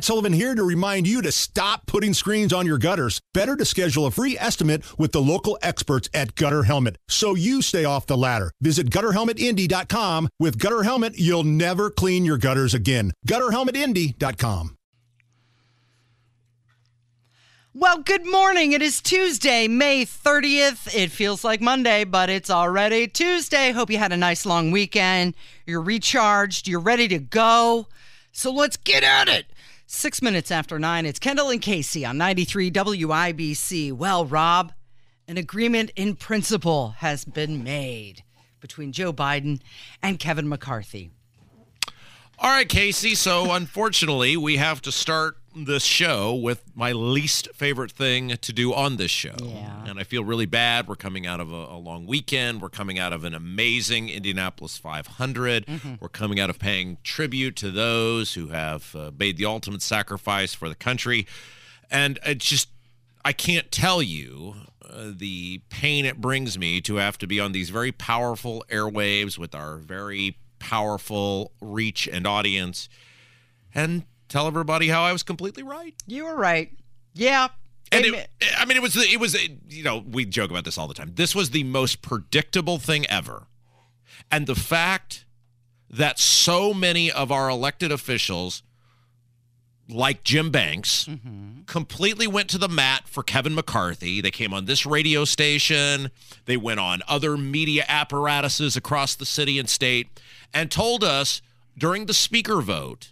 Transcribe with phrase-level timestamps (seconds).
[0.00, 3.20] Matt Sullivan here to remind you to stop putting screens on your gutters.
[3.34, 7.60] Better to schedule a free estimate with the local experts at Gutter Helmet so you
[7.60, 8.50] stay off the ladder.
[8.62, 10.30] Visit gutterhelmetindy.com.
[10.38, 13.12] With Gutter Helmet, you'll never clean your gutters again.
[13.28, 14.74] Gutterhelmetindy.com.
[17.74, 18.72] Well, good morning.
[18.72, 20.94] It is Tuesday, May 30th.
[20.94, 23.72] It feels like Monday, but it's already Tuesday.
[23.72, 25.34] Hope you had a nice long weekend.
[25.66, 27.86] You're recharged, you're ready to go.
[28.32, 29.44] So let's get at it.
[29.92, 33.92] Six minutes after nine, it's Kendall and Casey on 93 WIBC.
[33.92, 34.72] Well, Rob,
[35.26, 38.22] an agreement in principle has been made
[38.60, 39.60] between Joe Biden
[40.00, 41.10] and Kevin McCarthy.
[42.38, 43.16] All right, Casey.
[43.16, 48.72] So, unfortunately, we have to start this show with my least favorite thing to do
[48.72, 49.34] on this show.
[49.40, 49.84] Yeah.
[49.86, 50.86] And I feel really bad.
[50.88, 52.62] We're coming out of a, a long weekend.
[52.62, 55.66] We're coming out of an amazing Indianapolis 500.
[56.00, 60.54] We're coming out of paying tribute to those who have uh, made the ultimate sacrifice
[60.54, 61.26] for the country.
[61.90, 62.68] And it's just,
[63.24, 64.54] I can't tell you
[64.88, 69.36] uh, the pain it brings me to have to be on these very powerful airwaves
[69.38, 72.88] with our very powerful reach and audience
[73.74, 75.94] and tell everybody how I was completely right.
[76.06, 76.70] You were right.
[77.12, 77.48] Yeah.
[77.92, 79.36] And it, I mean, it was it was
[79.68, 81.12] you know we joke about this all the time.
[81.16, 83.48] This was the most predictable thing ever,
[84.30, 85.24] and the fact
[85.90, 88.62] that so many of our elected officials,
[89.88, 91.62] like Jim Banks, mm-hmm.
[91.66, 94.20] completely went to the mat for Kevin McCarthy.
[94.20, 96.12] They came on this radio station.
[96.44, 100.20] They went on other media apparatuses across the city and state,
[100.54, 101.42] and told us
[101.76, 103.10] during the speaker vote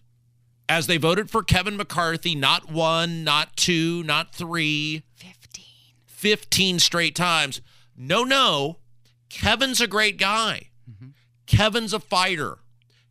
[0.69, 5.65] as they voted for Kevin McCarthy, not one, not two, not three, 15.
[6.07, 7.61] 15 straight times.
[7.97, 8.79] No, no.
[9.29, 10.69] Kevin's a great guy.
[11.47, 12.59] Kevin's a fighter.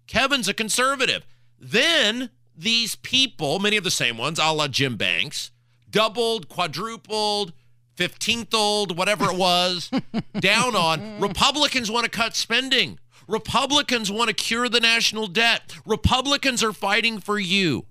[0.05, 1.25] Kevin's a conservative.
[1.59, 5.51] Then these people, many of the same ones, a la Jim Banks,
[5.89, 7.53] doubled, quadrupled,
[7.97, 9.89] 15th old, whatever it was,
[10.39, 12.99] down on Republicans want to cut spending.
[13.27, 15.75] Republicans want to cure the national debt.
[15.85, 17.85] Republicans are fighting for you.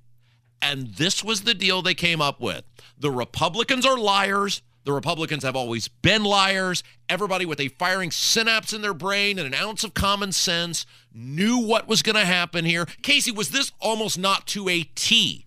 [0.62, 2.64] And this was the deal they came up with.
[2.98, 4.62] The Republicans are liars.
[4.84, 6.82] The Republicans have always been liars.
[7.08, 11.58] Everybody with a firing synapse in their brain and an ounce of common sense knew
[11.58, 12.86] what was going to happen here.
[13.02, 15.46] Casey, was this almost not to a T?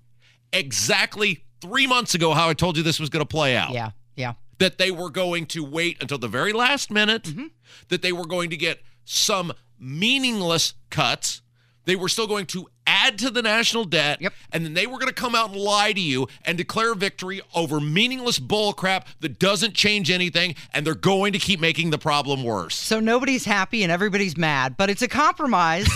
[0.53, 3.91] Exactly three months ago, how I told you this was going to play out Yeah.
[4.15, 4.33] Yeah.
[4.59, 7.47] that they were going to wait until the very last minute, Mm-hmm.
[7.87, 11.41] that they were going to get some meaningless cuts.
[11.85, 14.33] They were still going to add to the national debt, Yep.
[14.51, 17.41] and then they were going to come out and lie to you and declare victory
[17.55, 21.97] over meaningless bull crap that doesn't change anything, and they're going to keep making the
[21.97, 22.75] problem worse.
[22.75, 25.87] So nobody's happy and everybody's mad, but it's a compromise.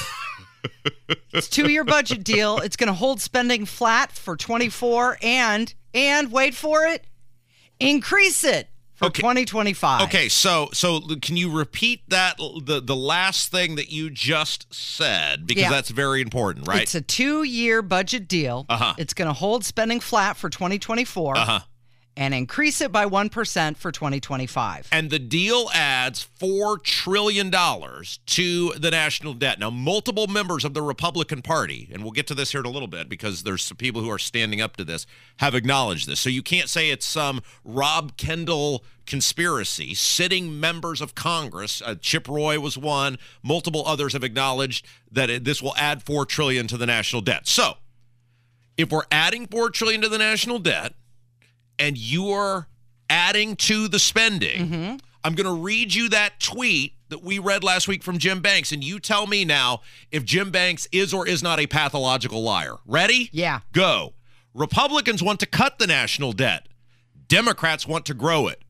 [1.34, 2.58] it's two year budget deal.
[2.58, 7.06] It's going to hold spending flat for 24 and and wait for it,
[7.80, 9.22] increase it for Okay.
[9.22, 10.02] 2025.
[10.04, 15.46] Okay, so so can you repeat that the the last thing that you just said
[15.48, 15.70] because Yeah.
[15.70, 16.82] that's very important, right?
[16.84, 18.66] It's a two year budget deal.
[18.70, 18.94] Uh-huh.
[18.98, 21.60] It's going to hold spending flat for 2024 uh-huh.
[22.16, 24.90] And increase it by 1% for 2025.
[24.92, 29.60] And the deal adds $4 trillion to the national debt.
[29.60, 32.70] Now, multiple members of the Republican Party, and we'll get to this here in a
[32.70, 35.06] little bit because there's some people who are standing up to this,
[35.38, 36.20] have acknowledged this.
[36.20, 39.94] So you can't say it's some Rob Kendall conspiracy.
[39.96, 45.44] Sitting members of Congress, uh, Chip Roy was one, multiple others have acknowledged that it,
[45.44, 47.48] this will add 4 trillion to the national debt.
[47.48, 47.78] So
[48.78, 50.94] if we're adding 4 trillion to the national debt,
[51.84, 52.68] and you're
[53.10, 54.96] adding to the spending, mm-hmm.
[55.24, 58.72] I'm going to read you that tweet that we read last week from Jim Banks,
[58.72, 62.76] and you tell me now if Jim Banks is or is not a pathological liar.
[62.86, 63.30] Ready?
[63.34, 63.60] Yeah.
[63.74, 64.14] Go.
[64.54, 66.70] Republicans want to cut the national debt.
[67.28, 68.62] Democrats want to grow it.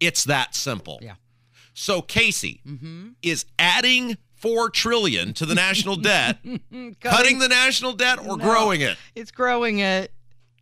[0.00, 0.98] It's that simple.
[1.00, 1.14] Yeah.
[1.72, 3.10] So Casey mm-hmm.
[3.22, 6.38] is adding four trillion to the national debt,
[7.00, 8.96] cutting the national debt, or growing it.
[9.14, 10.12] It's growing it.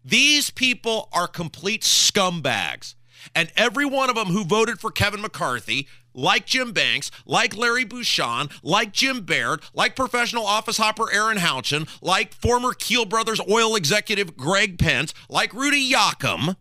[0.04, 2.94] These people are complete scumbags.
[3.34, 7.84] And every one of them who voted for Kevin McCarthy, like Jim Banks, like Larry
[7.84, 13.76] Bucshon, like Jim Baird, like professional office hopper Erin Houchin, like former Kiel Brothers oil
[13.76, 16.56] executive Greg Pence, like Rudy Yakym,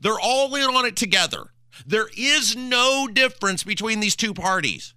[0.00, 1.50] they're all in on it together.
[1.86, 4.94] There is no difference between these two parties.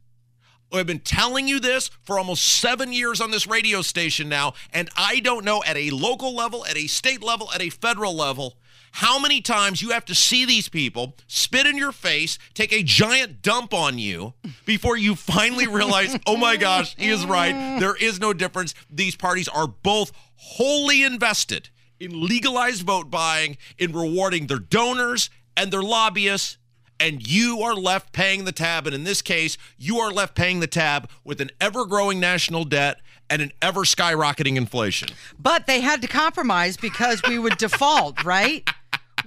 [0.74, 4.90] I've been telling you this for almost seven years on this radio station now, and
[4.96, 8.56] I don't know at a local level, at a state level, at a federal level,
[8.94, 12.84] how many times you have to see these people spit in your face, take a
[12.84, 14.34] giant dump on you
[14.66, 17.80] before you finally realize, oh my gosh, he is right.
[17.80, 18.74] There is no difference.
[18.90, 21.70] These parties are both wholly invested
[22.00, 26.58] in legalized vote buying, in rewarding their donors and their lobbyists.
[27.02, 28.86] And you are left paying the tab.
[28.86, 32.64] And in this case, you are left paying the tab with an ever growing national
[32.64, 35.10] debt and an ever skyrocketing inflation.
[35.40, 38.70] But they had to compromise because we would default, right?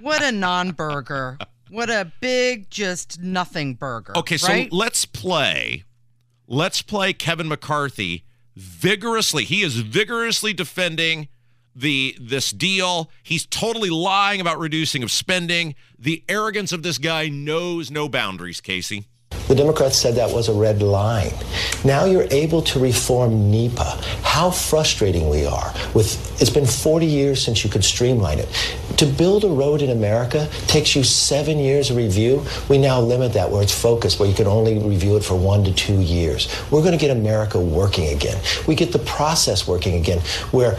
[0.00, 1.38] What a non burger.
[1.70, 4.16] What a big, just nothing burger.
[4.16, 4.72] Okay, so right?
[4.72, 5.84] let's play.
[6.46, 8.24] Let's play Kevin McCarthy
[8.54, 9.44] vigorously.
[9.44, 11.28] He is vigorously defending
[11.74, 13.10] the this deal.
[13.22, 15.74] He's totally lying about reducing of spending.
[15.98, 19.06] The arrogance of this guy knows no boundaries, Casey.
[19.48, 21.32] The Democrats said that was a red line.
[21.84, 24.00] Now you're able to reform NEPA.
[24.22, 28.48] How frustrating we are with it's been 40 years since you could streamline it.
[28.96, 32.42] To build a road in America takes you 7 years of review.
[32.70, 35.64] We now limit that where it's focused where you can only review it for 1
[35.64, 36.48] to 2 years.
[36.70, 38.40] We're going to get America working again.
[38.66, 40.20] We get the process working again
[40.52, 40.78] where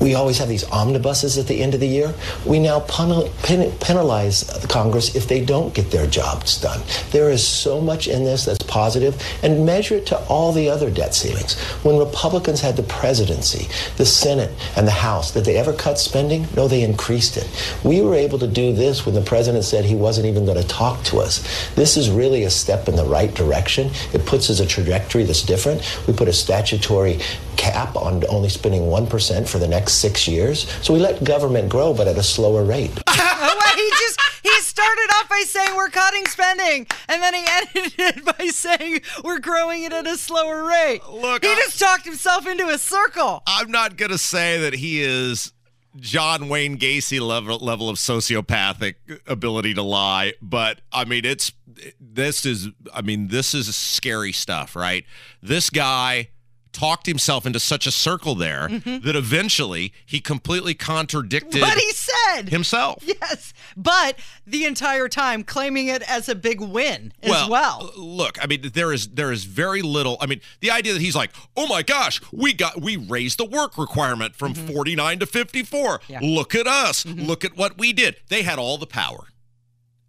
[0.00, 2.14] we always have these omnibuses at the end of the year.
[2.46, 6.80] We now penalize Congress if they don't get their jobs done.
[7.10, 10.90] There is so much in this that's positive, and measure it to all the other
[10.90, 11.58] debt ceilings.
[11.82, 16.46] When Republicans had the presidency, the Senate, and the House, did they ever cut spending?
[16.54, 17.48] No, they increased it.
[17.82, 20.68] We were able to do this when the president said he wasn't even going to
[20.68, 21.42] talk to us.
[21.74, 23.90] This is really a step in the right direction.
[24.12, 25.82] It puts us a trajectory that's different.
[26.06, 27.20] We put a statutory
[27.58, 30.70] cap on only spending 1% for the next six years.
[30.82, 32.92] So we let government grow, but at a slower rate.
[33.06, 37.94] oh, he just he started off by saying we're cutting spending, and then he ended
[37.98, 41.00] it by saying we're growing it at a slower rate.
[41.10, 43.42] Look, he I, just talked himself into a circle.
[43.46, 45.52] I'm not gonna say that he is
[45.96, 48.94] John Wayne Gacy level level of sociopathic
[49.26, 51.52] ability to lie, but I mean it's
[52.00, 55.04] this is I mean this is scary stuff, right?
[55.42, 56.30] This guy
[56.78, 59.04] talked himself into such a circle there mm-hmm.
[59.04, 63.02] that eventually he completely contradicted what he said himself.
[63.04, 64.16] Yes, but
[64.46, 67.92] the entire time claiming it as a big win as well, well.
[67.96, 70.18] Look, I mean, there is there is very little.
[70.20, 73.44] I mean, the idea that he's like, oh my gosh, we got we raised the
[73.44, 74.72] work requirement from mm-hmm.
[74.72, 76.00] 49 to 54.
[76.06, 76.20] Yeah.
[76.22, 77.02] Look at us.
[77.02, 77.22] Mm-hmm.
[77.22, 78.16] Look at what we did.
[78.28, 79.28] They had all the power.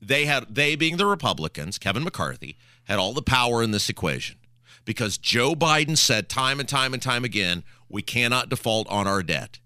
[0.01, 4.38] They had they being the Republicans, Kevin McCarthy had all the power in this equation
[4.89, 9.21] because Joe Biden said time and time and time again, we cannot default on our
[9.21, 9.59] debt.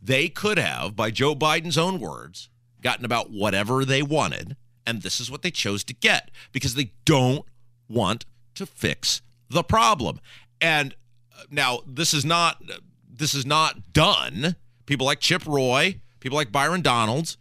[0.00, 2.48] They could have, by Joe Biden's own words,
[2.80, 4.56] gotten about whatever they wanted,
[4.86, 7.44] and this is what they chose to get because they don't
[7.90, 8.24] want
[8.54, 10.18] to fix the problem.
[10.62, 10.94] And
[11.38, 12.62] uh, now this is not
[13.06, 14.56] this is not done.
[14.86, 17.36] People like Chip Roy, people like Byron Donalds,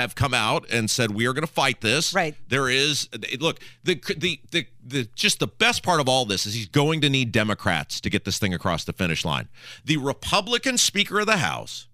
[0.00, 2.12] have come out and said we are going to fight this.
[2.12, 2.34] Right.
[2.48, 3.08] There is
[3.38, 7.00] look the, the the the just the best part of all this is he's going
[7.02, 9.48] to need Democrats to get this thing across the finish line.
[9.84, 11.88] The Republican Speaker of the House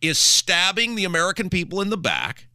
[0.00, 2.48] is stabbing the American people in the back.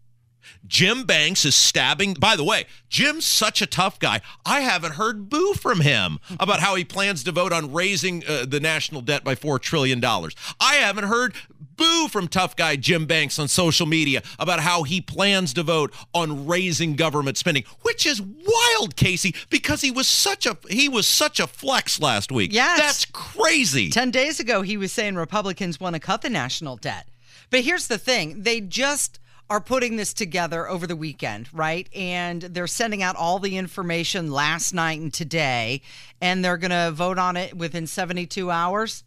[0.72, 2.14] Jim Banks is stabbing.
[2.14, 4.22] By the way, Jim's such a tough guy.
[4.46, 8.46] I haven't heard boo from him about how he plans to vote on raising uh,
[8.48, 10.02] the national debt by $4 trillion.
[10.06, 11.36] I haven't heard
[11.76, 15.94] boo from tough guy Jim Banks on social media about how he plans to vote
[16.14, 21.06] on raising government spending, which is wild, Casey, because he was such a he was
[21.06, 22.54] such a flex last week.
[22.54, 22.80] Yes.
[22.80, 23.90] That's crazy.
[23.90, 27.10] 10 days ago he was saying Republicans want to cut the national debt.
[27.50, 29.20] But here's the thing, they just
[29.52, 31.90] are putting this together over the weekend, right?
[31.94, 35.82] And they're sending out all the information last night and today,
[36.22, 39.04] and they're going to vote on it within 72 hours.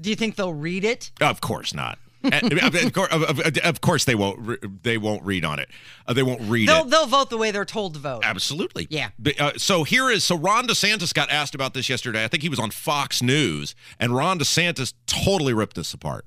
[0.00, 1.10] Do you think they'll read it?
[1.20, 1.98] Of course not.
[2.22, 4.84] of, course, they won't.
[4.84, 5.68] They won't read on it.
[6.06, 6.90] Uh, they won't read they'll, it.
[6.90, 8.20] They'll vote the way they're told to vote.
[8.22, 8.86] Absolutely.
[8.88, 9.08] Yeah.
[9.40, 10.22] Uh, so here is.
[10.22, 12.22] So Ron DeSantis got asked about this yesterday.
[12.22, 16.24] I think he was on Fox News, and Ron DeSantis totally ripped this apart.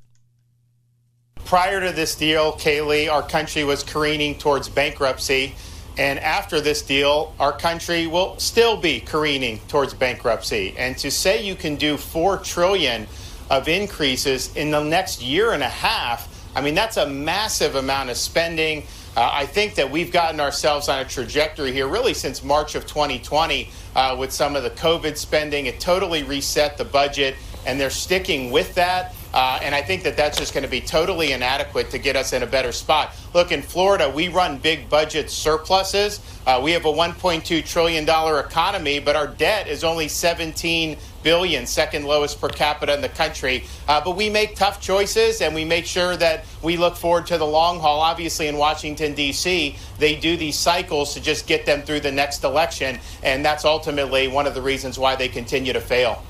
[1.46, 5.56] Prior to this deal, Kaylee, our country was careening towards bankruptcy.
[5.96, 10.74] And after this deal, our country will still be careening towards bankruptcy.
[10.75, 13.08] And to say you can do four trillion
[13.50, 18.10] of increases in the next year and a half, I mean that's a massive amount
[18.10, 18.84] of spending.
[19.15, 22.86] Uh, I think that we've gotten ourselves on a trajectory here really since March of
[22.88, 25.68] 2020 uh, with some of the COVID spending.
[25.68, 29.14] It totally reset the budget, and they're sticking with that.
[29.36, 32.32] Uh, and I think that that's just going to be totally inadequate to get us
[32.32, 33.13] in a better spot.
[33.34, 36.22] Look, in Florida, we run big budget surpluses.
[36.48, 42.06] Uh, we have a $1.2 trillion economy, but our debt is only 17 billion, second
[42.06, 43.65] lowest per capita in the country.
[43.89, 47.38] Uh, but we make tough choices and we make sure that we look forward to
[47.38, 48.00] the long haul.
[48.00, 52.46] Obviously, in Washington, D.C., they do these cycles to just get them through the next
[52.46, 53.00] election.
[53.22, 56.24] And that's ultimately one of the reasons why they continue to fail.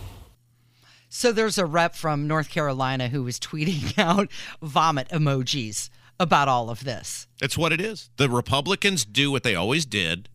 [1.17, 4.29] So there's a rep from North Carolina who was tweeting out
[4.61, 7.25] vomit emojis about all of this.
[7.41, 8.09] It's what it is.
[8.17, 10.27] The Republicans do what they always did.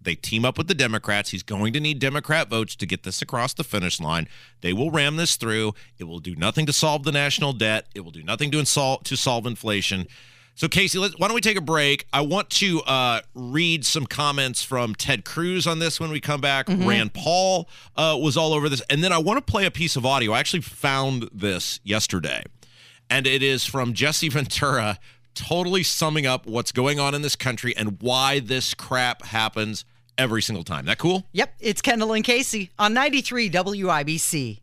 [0.00, 1.30] They team up with the Democrats.
[1.30, 4.28] He's going to need Democrat votes to get this across the finish line.
[4.60, 5.74] They will ram this through.
[5.98, 7.88] It will do nothing to solve the national debt.
[7.92, 10.06] It will do nothing to insult to solve inflation.
[10.54, 12.06] So, Casey, let, why don't we take a break?
[12.12, 16.40] I want to uh, read some comments from Ted Cruz on this when we come
[16.40, 16.68] back.
[16.68, 18.82] Rand Paul uh, was all over this.
[18.90, 20.32] And then I want to play a piece of audio.
[20.32, 22.44] I actually found this yesterday,
[23.08, 24.98] and it is from Jesse Ventura,
[25.34, 29.86] totally summing up what's going on in this country and why this crap happens
[30.18, 30.84] every single time.
[30.84, 31.26] That cool?
[31.32, 34.61] Yep, it's Kendall and Casey on 93 WIBC.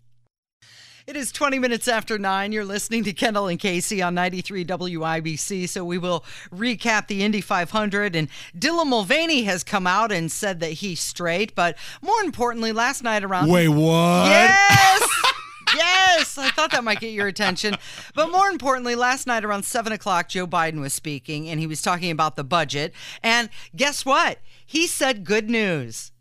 [1.10, 2.51] It is 20 minutes after 9.
[2.51, 5.68] You're listening to Kendall and Casey on 93 WIBC.
[5.68, 6.24] So we will
[6.54, 8.16] recap the Indy 500.
[8.16, 11.56] And Dylan Mulvaney has come out and said that he's straight.
[11.56, 13.50] But more importantly, last night around.
[13.50, 14.28] Wait, what?
[14.28, 15.10] Yes!
[15.75, 16.38] yes!
[16.38, 17.74] I thought that might get your attention.
[18.13, 21.82] But more importantly, last night around 7 o'clock, Joe Biden was speaking and he was
[21.82, 22.94] talking about the budget.
[23.24, 24.38] And guess what?
[24.63, 26.12] He said good news.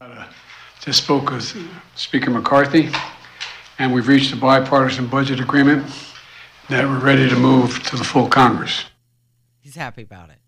[0.00, 0.28] Uh,
[0.80, 1.54] just spoke with
[1.94, 2.88] Speaker McCarthy,
[3.78, 5.86] and we've reached a bipartisan budget agreement
[6.68, 8.84] that we're ready to move to the full Congress.
[9.60, 10.38] He's happy about it.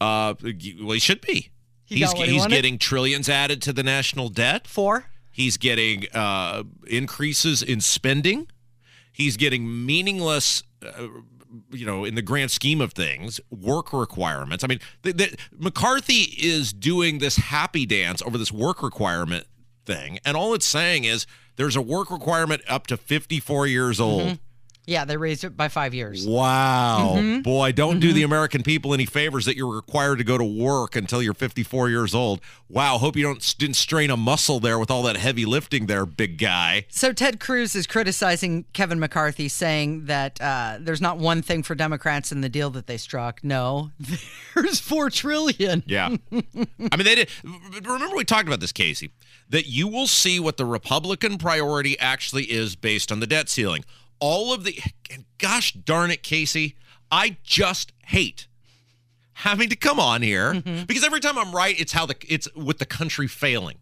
[0.00, 1.50] Uh, well, he should be.
[1.84, 4.66] He he's he he's getting trillions added to the national debt.
[4.66, 5.06] Four?
[5.30, 8.48] He's getting uh, increases in spending.
[9.12, 11.08] He's getting meaningless, uh,
[11.70, 14.64] you know, in the grand scheme of things, work requirements.
[14.64, 19.46] I mean, the, the, McCarthy is doing this happy dance over this work requirement
[19.84, 21.26] thing, and all it's saying is
[21.56, 24.22] there's a work requirement up to 54 years old.
[24.22, 24.34] Mm-hmm.
[24.86, 26.26] Yeah, they raised it by five years.
[26.26, 27.14] Wow.
[27.16, 27.40] Mm-hmm.
[27.40, 30.94] Boy, don't do the American people any favors that you're required to go to work
[30.94, 32.40] until you're 54 years old.
[32.68, 32.98] Wow.
[32.98, 36.38] Hope you don't didn't strain a muscle there with all that heavy lifting there, big
[36.38, 36.86] guy.
[36.90, 41.74] So Ted Cruz is criticizing Kevin McCarthy, saying that uh, there's not one thing for
[41.74, 43.42] Democrats in the deal that they struck.
[43.42, 43.90] No,
[44.54, 45.82] there's four trillion.
[45.86, 46.08] Yeah.
[46.32, 46.36] I
[46.96, 47.30] mean, they did.
[47.42, 49.12] Remember, we talked about this, Casey,
[49.48, 53.84] that you will see what the Republican priority actually is based on the debt ceiling.
[54.26, 54.78] All of the,
[55.10, 56.76] and gosh darn it, Casey,
[57.12, 58.46] I just hate
[59.34, 60.84] having to come on here mm-hmm.
[60.84, 63.76] because every time I'm right, it's how the it's with the country failing.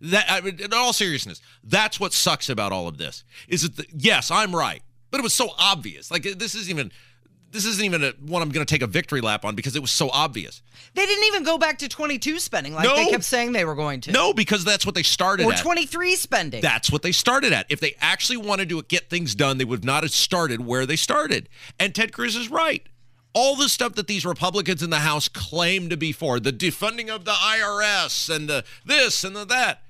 [0.00, 3.24] That I mean, in all seriousness, that's what sucks about all of this.
[3.48, 3.76] Is it?
[3.76, 6.08] The, yes, I'm right, but it was so obvious.
[6.08, 6.92] Like this isn't even.
[7.52, 9.82] This isn't even a, one I'm going to take a victory lap on because it
[9.82, 10.62] was so obvious.
[10.94, 12.94] They didn't even go back to 22 spending like No.
[12.94, 14.12] they kept saying they were going to.
[14.12, 15.58] No, because that's what they started Or at.
[15.58, 16.62] 23 spending.
[16.62, 17.66] That's what they started at.
[17.68, 20.94] If they actually wanted to get things done, they would not have started where they
[20.96, 21.48] started.
[21.78, 22.86] And Ted Cruz is right.
[23.32, 27.08] All the stuff that these Republicans in the House claim to be for, the defunding
[27.08, 29.82] of the IRS and the this and the that,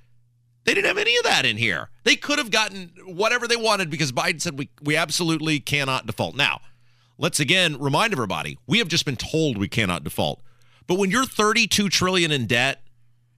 [0.64, 1.88] they didn't have any of that in here.
[2.04, 6.36] They could have gotten whatever they wanted because Biden said we, we absolutely cannot default.
[6.36, 6.60] Now,
[7.20, 10.40] let's again remind everybody, we have just been told we cannot default.
[10.86, 12.82] But when you're 32 trillion in debt,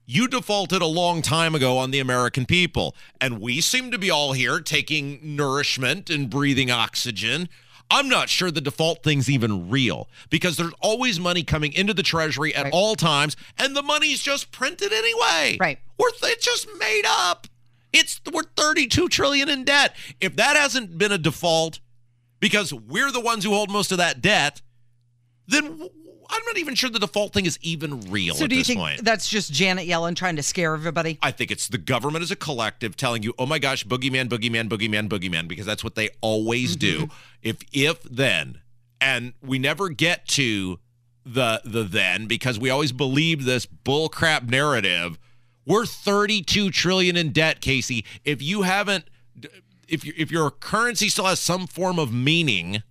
[0.05, 2.95] you defaulted a long time ago on the American people.
[3.21, 7.49] And we seem to be all here taking nourishment and breathing oxygen.
[7.91, 12.03] I'm not sure the default thing's even real because there's always money coming into the
[12.03, 15.57] treasury at all times, and the money's just printed anyway.
[15.59, 15.79] Right.
[15.99, 17.47] We're it's just made up.
[17.91, 19.95] It's we're 32 trillion in debt.
[20.19, 21.79] If that hasn't been a default
[22.43, 24.61] because we're the ones who hold most of that debt,
[25.47, 28.59] then I'm not even sure the default thing is even real so at do you
[28.59, 29.05] this think point.
[29.05, 31.17] that's just Janet Yellen trying to scare everybody?
[31.23, 34.67] I think it's the government as a collective telling you, "Oh my gosh, boogeyman, boogeyman,
[34.67, 37.03] boogeyman, boogeyman," because that's what they always do.
[37.03, 37.15] Mm-hmm.
[37.43, 38.59] If if then,
[38.99, 40.79] and we never get to
[41.25, 45.17] the the then because we always believe this bullcrap narrative.
[45.65, 48.03] We're 32 trillion in debt, Casey.
[48.25, 49.05] If you haven't,
[49.87, 52.83] if you, if your currency still has some form of meaning,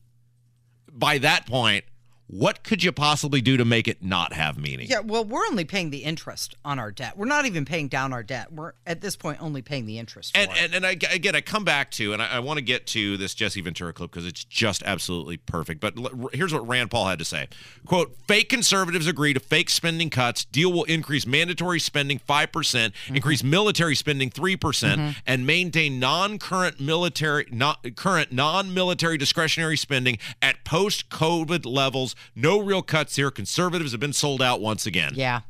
[0.90, 1.84] by that point,
[2.32, 4.86] what could you possibly do to make it not have meaning?
[4.88, 7.18] Yeah, well, we're only paying the interest on our debt.
[7.18, 8.50] We're not even paying down our debt.
[8.50, 10.34] We're at this point only paying the interest.
[10.34, 10.56] And, it.
[10.56, 13.18] and and I, again, I come back to, and I, I want to get to
[13.18, 15.82] this Jesse Ventura clip because it's just absolutely perfect.
[15.82, 17.48] But l- here's what Rand Paul had to say:
[17.84, 20.46] "Quote: Fake conservatives agree to fake spending cuts.
[20.46, 23.16] Deal will increase mandatory spending five percent, mm-hmm.
[23.16, 25.18] increase military spending three percent, mm-hmm.
[25.26, 32.16] and maintain non-current military, not current non-military discretionary spending at post-COVID levels.
[32.34, 33.30] No real cuts here.
[33.30, 35.12] Conservatives have been sold out once again.
[35.14, 35.40] yeah.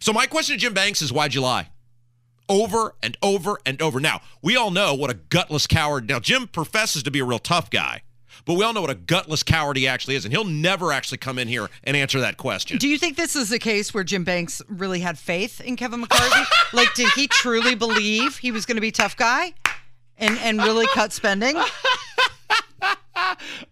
[0.00, 1.68] So my question to Jim Banks is why'd you lie?
[2.48, 4.00] Over and over and over.
[4.00, 6.08] Now, we all know what a gutless coward.
[6.08, 8.02] Now, Jim professes to be a real tough guy,
[8.44, 11.18] but we all know what a gutless coward he actually is, and he'll never actually
[11.18, 12.76] come in here and answer that question.
[12.78, 16.00] Do you think this is a case where Jim Banks really had faith in Kevin
[16.00, 16.44] McCarthy?
[16.74, 19.54] like, did he truly believe he was going to be tough guy?
[20.20, 21.56] and and really cut spending?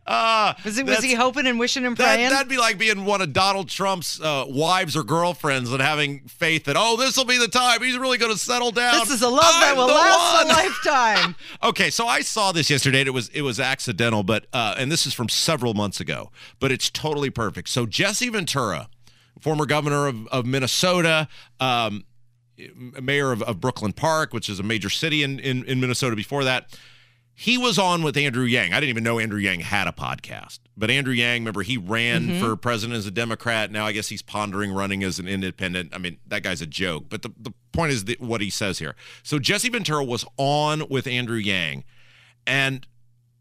[0.07, 2.31] Uh, Was, it, was he hoping and wishing and praying?
[2.31, 6.65] that'd be like being one of Donald Trump's uh, wives or girlfriends and having faith
[6.65, 7.81] that, oh, this will be the time.
[7.81, 8.99] He's really going to settle down.
[9.01, 10.47] this is a love that I'm will last one.
[10.47, 11.37] a lifetime.
[11.63, 13.01] Okay, so I saw this yesterday.
[13.01, 16.31] And it was it was accidental, but uh, and this is from several months ago,
[16.61, 17.69] but it's totally perfect.
[17.69, 18.89] So Jesse Ventura,
[19.41, 21.29] former governor of, of Minnesota,
[21.61, 22.05] um,
[23.01, 26.17] mayor of, of Brooklyn Park, which is a major city in, in in Minnesota.
[26.17, 26.77] Before that,
[27.39, 28.73] he was on with Andrew Yang.
[28.73, 32.23] I didn't even know Andrew Yang had a podcast, but Andrew Yang, remember, he ran
[32.23, 32.41] mm-hmm.
[32.41, 33.71] for president as a Democrat.
[33.71, 35.95] Now I guess he's pondering running as an independent.
[35.95, 37.05] I mean, that guy's a joke.
[37.11, 38.97] But the, the point is that what he says here.
[39.23, 41.85] So Jesse Ventura was on with Andrew Yang,
[42.47, 42.87] and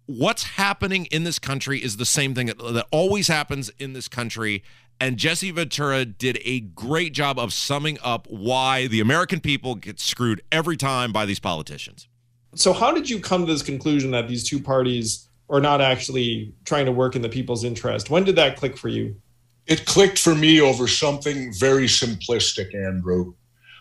[0.07, 4.09] what's happening in this country is the same thing that, that always happens in this
[4.09, 4.61] country.
[4.99, 10.01] And Jesse Ventura did a great job of summing up why the American people get
[10.01, 12.09] screwed every time by these politicians.
[12.55, 16.53] So, how did you come to this conclusion that these two parties are not actually
[16.63, 18.09] trying to work in the people's interest?
[18.09, 19.15] When did that click for you?
[19.67, 23.33] It clicked for me over something very simplistic, Andrew.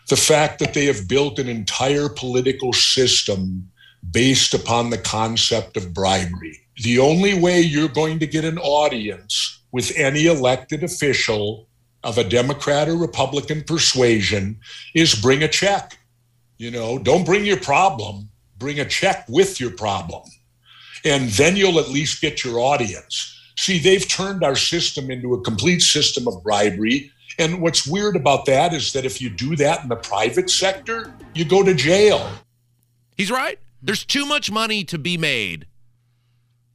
[0.09, 3.71] The fact that they have built an entire political system
[4.11, 6.59] based upon the concept of bribery.
[6.83, 11.67] The only way you're going to get an audience with any elected official
[12.03, 14.59] of a Democrat or Republican persuasion
[14.93, 15.97] is bring a check.
[16.57, 20.23] You know, don't bring your problem, bring a check with your problem.
[21.03, 23.39] And then you'll at least get your audience.
[23.57, 27.11] See, they've turned our system into a complete system of bribery.
[27.37, 31.13] And what's weird about that is that if you do that in the private sector,
[31.33, 32.29] you go to jail.
[33.15, 33.59] He's right.
[33.81, 35.67] There's too much money to be made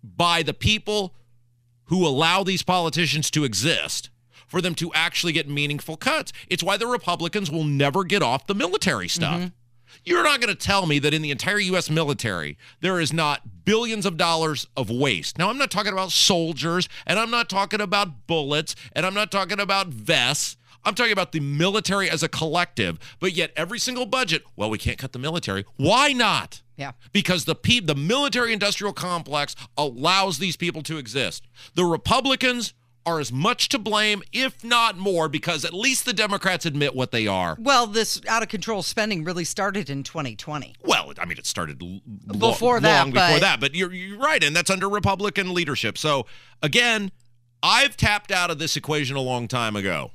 [0.02, 1.14] by the people
[1.86, 4.10] who allow these politicians to exist
[4.46, 6.32] for them to actually get meaningful cuts.
[6.48, 9.40] It's why the Republicans will never get off the military stuff.
[9.40, 9.46] Mm-hmm.
[10.04, 11.90] You're not going to tell me that in the entire U.S.
[11.90, 15.38] military, there is not billions of dollars of waste.
[15.38, 19.30] Now, I'm not talking about soldiers, and I'm not talking about bullets, and I'm not
[19.30, 20.56] talking about vests.
[20.84, 24.78] I'm talking about the military as a collective, but yet every single budget, well, we
[24.78, 25.66] can't cut the military.
[25.76, 26.62] Why not?
[26.76, 26.92] Yeah.
[27.12, 31.46] Because the pe- the military industrial complex allows these people to exist.
[31.74, 32.72] The Republicans
[33.06, 37.10] are as much to blame, if not more, because at least the Democrats admit what
[37.12, 37.56] they are.
[37.58, 40.74] Well, this out of control spending really started in 2020.
[40.84, 42.00] Well, I mean, it started l-
[42.38, 45.96] Before that, long before but- that, but you're, you're right, and that's under Republican leadership.
[45.96, 46.26] So
[46.62, 47.10] again,
[47.62, 50.12] I've tapped out of this equation a long time ago.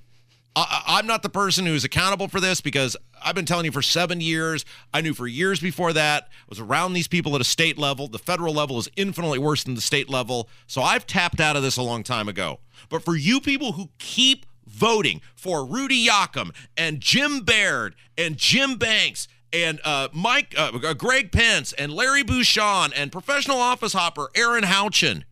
[0.56, 3.82] I, I'm not the person who's accountable for this because I've been telling you for
[3.82, 4.64] seven years.
[4.94, 6.24] I knew for years before that.
[6.24, 8.08] I was around these people at a state level.
[8.08, 10.50] The federal level is infinitely worse than the state level.
[10.68, 12.60] So I've tapped out of this a long time ago.
[12.90, 18.78] But for you people who keep voting for Rudy Yakym and Jim Baird and Jim
[18.78, 24.64] Banks and uh, Mike, uh, Greg Pence and Larry Bucshon and professional office hopper Erin
[24.64, 25.24] Houchin,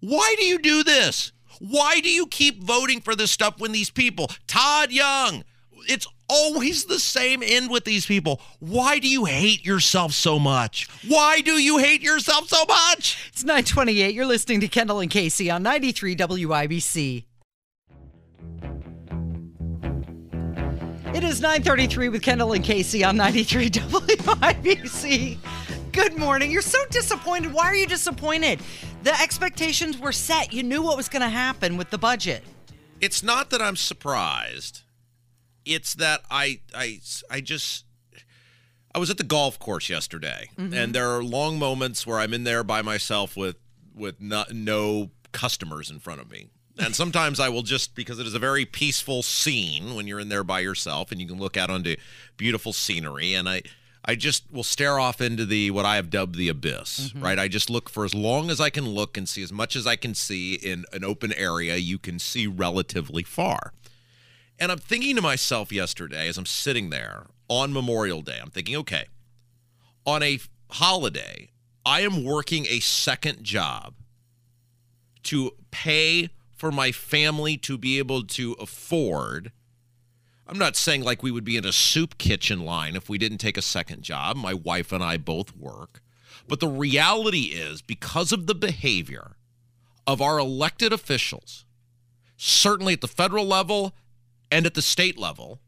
[0.00, 1.32] why do you do this?
[1.58, 5.44] Why do you keep voting for this stuff when these people, Todd Young,
[5.86, 8.40] it's always the same end with these people.
[8.58, 10.88] Why do you hate yourself so much?
[11.06, 13.30] Why do you hate yourself so much?
[13.32, 14.14] It's 928.
[14.14, 17.24] You're listening to Kendall and Casey on 93 WIBC.
[21.14, 25.38] It is 933 with Kendall and Casey on 93 WIBC.
[25.92, 26.50] Good morning.
[26.50, 27.52] You're so disappointed.
[27.52, 28.60] Why are you disappointed?
[29.04, 30.54] The expectations were set.
[30.54, 32.42] You knew what was going to happen with the budget.
[33.02, 34.80] It's not that I'm surprised.
[35.66, 37.84] It's that I I I just
[38.94, 40.72] I was at the golf course yesterday, mm-hmm.
[40.72, 43.56] and there are long moments where I'm in there by myself with
[43.94, 46.48] with no, no customers in front of me.
[46.78, 50.30] And sometimes I will just because it is a very peaceful scene when you're in
[50.30, 51.96] there by yourself and you can look out onto
[52.38, 53.62] beautiful scenery and I
[54.04, 57.24] I just will stare off into the what I have dubbed the abyss, mm-hmm.
[57.24, 57.38] right?
[57.38, 59.86] I just look for as long as I can look and see as much as
[59.86, 63.72] I can see in an open area you can see relatively far.
[64.58, 68.76] And I'm thinking to myself yesterday as I'm sitting there on Memorial Day, I'm thinking,
[68.76, 69.06] okay,
[70.06, 70.38] on a
[70.70, 71.50] holiday,
[71.84, 73.94] I am working a second job
[75.24, 79.50] to pay for my family to be able to afford.
[80.46, 83.38] I'm not saying like we would be in a soup kitchen line if we didn't
[83.38, 84.36] take a second job.
[84.36, 86.02] My wife and I both work.
[86.46, 89.36] But the reality is, because of the behavior
[90.06, 91.64] of our elected officials,
[92.36, 93.94] certainly at the federal level
[94.50, 95.60] and at the state level,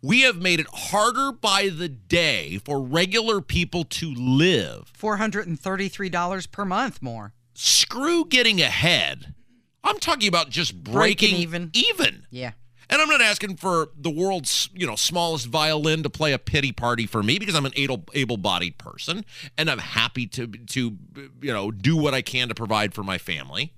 [0.00, 4.92] we have made it harder by the day for regular people to live.
[4.98, 7.34] $433 per month more.
[7.54, 9.34] Screw getting ahead.
[9.84, 11.70] I'm talking about just breaking, Breaking even.
[11.74, 12.26] Even.
[12.30, 12.52] Yeah.
[12.90, 16.72] And I'm not asking for the world's, you know, smallest violin to play a pity
[16.72, 19.26] party for me because I'm an able able-bodied person
[19.58, 20.96] and I'm happy to to
[21.42, 23.72] you know, do what I can to provide for my family.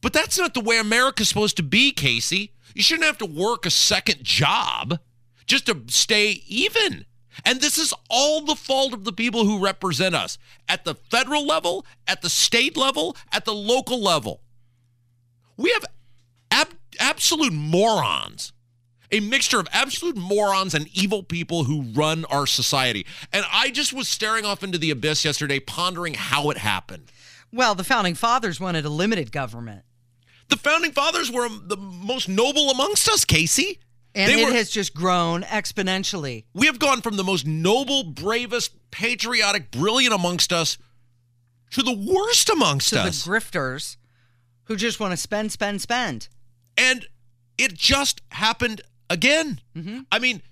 [0.00, 2.52] But that's not the way America's supposed to be, Casey.
[2.74, 4.98] You shouldn't have to work a second job
[5.44, 7.04] just to stay even.
[7.44, 11.46] And this is all the fault of the people who represent us at the federal
[11.46, 14.40] level, at the state level, at the local level.
[15.56, 15.84] We have
[17.00, 18.52] absolute morons,
[19.10, 23.04] a mixture of absolute morons and evil people who run our society.
[23.32, 27.10] And I just was staring off into the abyss yesterday, pondering how it happened.
[27.52, 29.82] Well, the founding fathers wanted a limited government.
[30.48, 33.80] The founding fathers were the most noble amongst us, Casey.
[34.14, 36.44] And They it were- has just grown exponentially.
[36.52, 40.78] We have gone from the most noble, bravest, patriotic, brilliant amongst us
[41.70, 43.24] to the worst amongst to us.
[43.24, 43.96] the grifters
[44.64, 46.28] who just want to spend, spend, spend.
[46.76, 47.06] And
[47.58, 49.60] it just happened again.
[50.10, 50.42] I mean,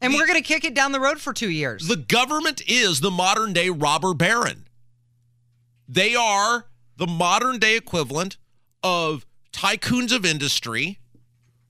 [0.00, 1.86] And The- we're going to kick it down the road for two years.
[1.86, 4.66] the government is the modern day robber baron.
[5.88, 8.36] They are the modern day equivalent
[8.82, 10.98] of tycoons of industry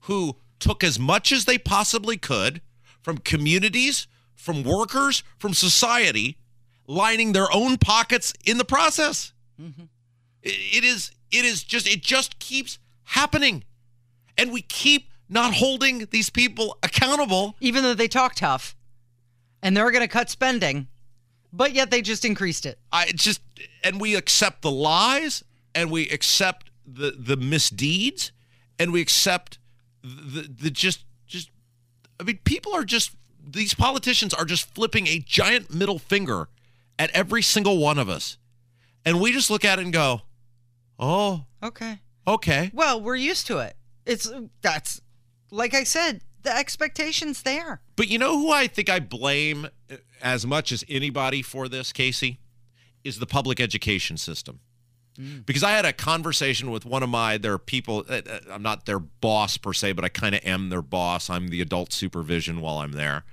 [0.01, 2.61] who took as much as they possibly could
[3.01, 6.37] from communities, from workers, from society,
[6.87, 9.33] lining their own pockets in the process.
[9.61, 9.83] Mm-hmm.
[10.41, 13.63] It- it is it is just it just keeps happening.
[14.37, 17.55] And we keep not holding these people accountable.
[17.61, 18.75] even though they talk tough
[19.61, 20.87] and they're going to cut spending,
[21.51, 22.79] but yet they just increased it.
[22.91, 23.41] I just
[23.83, 25.43] and we accept the lies
[25.75, 28.31] and we accept the the misdeeds
[28.79, 29.59] and we accept
[30.03, 31.49] the the just just
[32.19, 33.11] I mean people are just
[33.45, 36.49] these politicians are just flipping a giant middle finger
[36.99, 38.37] at every single one of us.
[39.05, 40.21] And we just look at it and go,
[40.99, 41.99] "Oh, Okay.
[42.27, 43.75] okay." Well, we're used to it.
[44.05, 45.01] It's that's
[45.51, 47.81] like I said, the expectations there.
[47.95, 49.67] But you know who I think I blame
[50.21, 52.39] as much as anybody for this, Casey,
[53.03, 54.59] is the public education system.
[55.45, 58.03] Because I had a conversation with one of my their people.
[58.09, 61.29] uh, uh, I'm not their boss per se, but I kind of am their boss.
[61.29, 63.23] I'm the adult supervision while I'm there,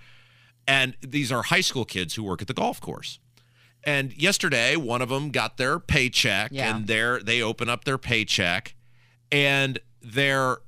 [0.68, 3.18] and these are high school kids who work at the golf course.
[3.82, 6.76] And yesterday, one of them got their paycheck, Yeah.
[6.76, 8.74] and they're they open up their paycheck,
[9.32, 10.58] and they're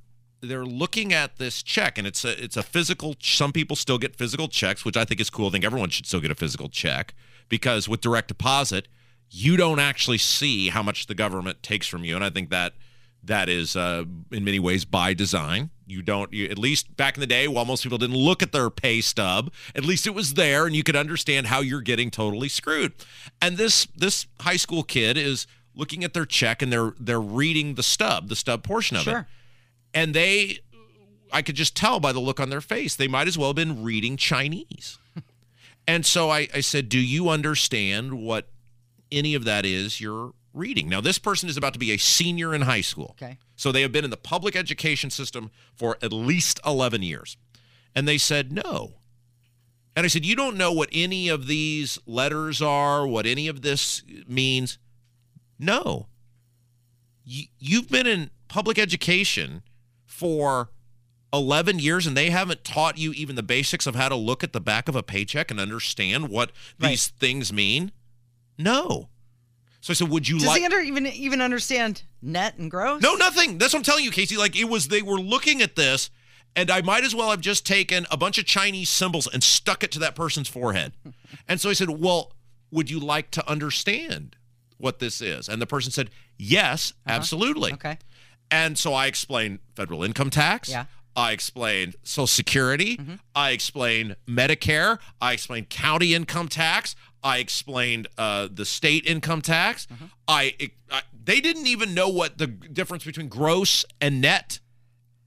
[0.41, 3.15] they're looking at this check, and it's a it's a physical.
[3.21, 5.47] Some people still get physical checks, which I think is cool.
[5.47, 7.13] I think everyone should still get a physical check
[7.49, 8.87] because with direct deposit,
[9.29, 12.73] you don't actually see how much the government takes from you, and I think that
[13.23, 15.69] that is uh, in many ways by design.
[15.85, 18.51] You don't, you, at least back in the day, while most people didn't look at
[18.51, 22.09] their pay stub, at least it was there, and you could understand how you're getting
[22.09, 22.93] totally screwed.
[23.41, 27.75] And this this high school kid is looking at their check and they're they're reading
[27.75, 29.25] the stub, the stub portion of it,
[29.93, 30.59] and they,
[31.31, 33.55] I could just tell by the look on their face, they might as well have
[33.55, 34.97] been reading Chinese.
[35.87, 38.49] and so I, I said, "Do you understand what
[39.11, 40.87] any of that is you're reading.
[40.87, 43.15] Now, this person is about to be a senior in high school.
[43.21, 43.37] Okay.
[43.55, 47.37] So they have been in the public education system for at least 11 years.
[47.95, 48.93] And they said, no.
[49.95, 53.61] And I said, you don't know what any of these letters are, what any of
[53.61, 54.77] this means.
[55.59, 56.07] No.
[57.23, 59.63] You, you've been in public education
[60.05, 60.69] for
[61.33, 64.53] 11 years and they haven't taught you even the basics of how to look at
[64.53, 67.91] the back of a paycheck and understand what these things mean?
[68.57, 69.09] No.
[69.81, 73.01] So I said, would you Does like he under, even even understand net and gross?
[73.01, 73.57] no, nothing.
[73.57, 74.37] That's what I'm telling you, Casey.
[74.37, 76.09] Like it was, they were looking at this,
[76.55, 79.83] and I might as well have just taken a bunch of Chinese symbols and stuck
[79.83, 80.93] it to that person's forehead.
[81.49, 82.31] and so I said, Well,
[82.71, 84.37] would you like to understand
[84.77, 85.47] what this is?
[85.49, 87.15] And the person said, Yes, uh-huh.
[87.15, 87.73] absolutely.
[87.73, 87.97] Okay.
[88.51, 90.69] And so I explained federal income tax.
[90.69, 90.85] Yeah.
[91.15, 92.97] I explained Social Security.
[92.97, 93.15] Mm-hmm.
[93.35, 94.99] I explained Medicare.
[95.21, 96.95] I explained county income tax.
[97.23, 99.87] I explained uh, the state income tax.
[99.87, 100.05] Mm-hmm.
[100.27, 100.55] I,
[100.91, 104.59] I they didn't even know what the difference between gross and net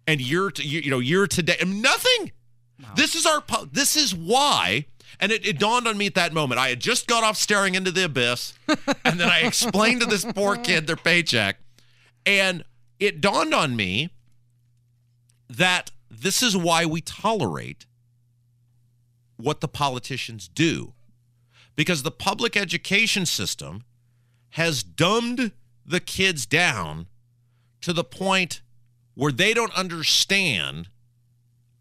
[0.06, 1.56] and year to you know year to day.
[1.60, 2.32] I mean, nothing.
[2.94, 4.86] This is our this is why.
[5.20, 6.60] And it, it dawned on me at that moment.
[6.60, 8.54] I had just got off staring into the abyss,
[9.04, 11.56] and then I explained to this poor kid their paycheck,
[12.24, 12.64] and
[12.98, 14.10] it dawned on me
[15.48, 17.86] that this is why we tolerate
[19.36, 20.92] what the politicians do.
[21.74, 23.84] Because the public education system
[24.50, 25.52] has dumbed
[25.84, 27.06] the kids down
[27.82, 28.62] to the point
[29.14, 30.88] where they don't understand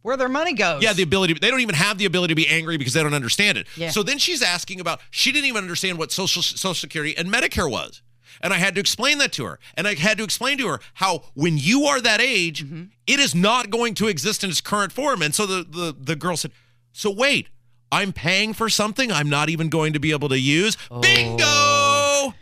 [0.05, 0.83] Where their money goes.
[0.83, 1.33] yeah, the ability.
[1.33, 3.65] They don't even have the ability to be angry because they don't understand it.
[3.75, 3.89] Yeah.
[3.89, 4.99] So then she's asking about.
[5.09, 8.03] She didn't even understand what social Social Security and Medicare was,
[8.39, 9.59] And I had to explain that to her.
[9.73, 12.83] And I had to explain to her how when you are that age, mm-hmm.
[13.07, 15.23] it is not going to exist in its current form.
[15.23, 16.51] And so the, the, the girl said,
[16.93, 17.49] So wait,
[17.91, 20.77] I'm paying for something I'm not even going to be able to use?
[20.91, 21.01] Oh.
[21.01, 22.35] Bingo!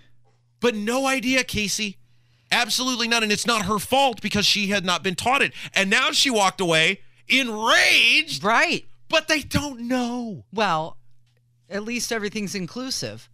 [0.60, 1.96] But no idea, Casey.
[2.52, 3.24] Absolutely none.
[3.24, 5.54] And it's not her fault because she had not been taught it.
[5.74, 8.86] And now she walked away enraged, Right.
[9.10, 10.46] but they don't know.
[10.52, 10.98] Well,
[11.70, 13.30] at least everything's inclusive.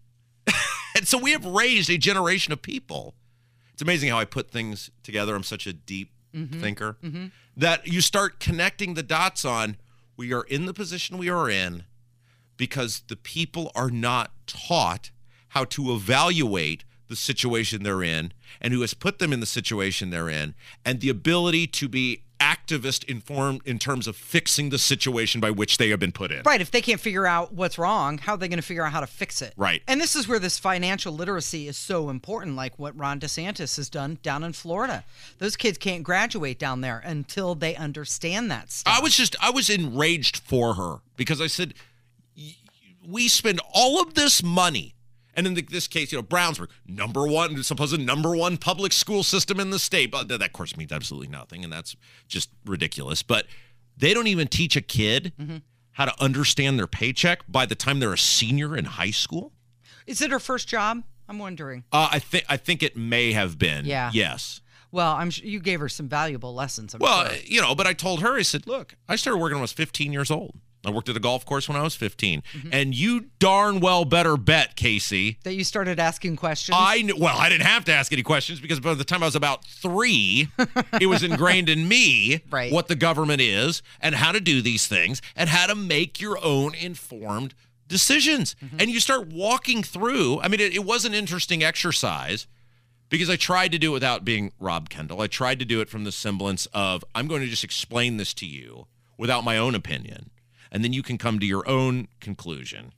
[0.95, 3.13] And so we have raised a generation of people.
[3.71, 5.35] It's amazing how I put things together.
[5.35, 6.59] I'm such a deep mm-hmm.
[6.59, 7.27] thinker mm-hmm.
[7.55, 9.77] that you start connecting the dots on
[10.17, 11.83] we are in the position we are in
[12.57, 15.11] because the people are not taught
[15.49, 20.09] how to evaluate the situation they're in and who has put them in the situation
[20.09, 25.39] they're in and the ability to be activist informed in terms of fixing the situation
[25.39, 26.41] by which they have been put in.
[26.43, 26.61] Right.
[26.61, 29.01] If they can't figure out what's wrong, how are they going to figure out how
[29.01, 29.53] to fix it?
[29.55, 29.83] Right.
[29.87, 33.89] And this is where this financial literacy is so important, like what Ron DeSantis has
[33.89, 35.03] done down in Florida.
[35.37, 38.97] Those kids can't graduate down there until they understand that stuff.
[38.97, 41.73] I was just I was enraged for her because I said
[43.07, 44.95] we spend all of this money
[45.39, 49.23] and in the, this case, you know, Brownsburg, number one, supposed number one public school
[49.23, 50.11] system in the state.
[50.11, 51.95] But that, of course, means absolutely nothing, and that's
[52.27, 53.23] just ridiculous.
[53.23, 53.45] But
[53.97, 55.33] they don't even teach a kid
[55.93, 59.51] how to understand their paycheck by the time they're a senior in high school.
[60.07, 61.03] Is it her first job?
[61.27, 61.83] I'm wondering.
[61.91, 63.85] Uh, I think I think it may have been.
[63.85, 64.09] Yeah.
[64.13, 64.61] Yes.
[64.91, 66.95] Well, I'm sure you gave her some valuable lessons.
[66.95, 67.37] I'm Well, sure.
[67.45, 69.73] you know, but I told her, I said, look, I started working when I was
[69.73, 70.55] 15 years old.
[70.85, 72.41] I worked at a golf course when I was 15.
[72.41, 72.69] Mm-hmm.
[72.71, 75.37] And you darn well better bet, Casey.
[75.43, 76.77] that you started asking questions.
[76.79, 79.25] I knew, well, I didn't have to ask any questions because by the time I
[79.25, 80.47] was about three,
[81.01, 82.71] it was ingrained in me Right.
[82.71, 86.37] what the government is and how to do these things and how to make your
[86.43, 87.53] own informed
[87.89, 88.55] decisions.
[88.63, 88.77] Mm-hmm.
[88.79, 90.39] And you start walking through.
[90.41, 92.47] I mean, it, it was an interesting exercise
[93.09, 95.19] because I tried to do it without being Rob Kendall.
[95.21, 98.33] I tried to do it from the semblance of I'm going to just explain this
[98.35, 98.85] to you
[99.17, 100.29] without my own opinion,
[100.71, 102.93] and then you can come to your own conclusion.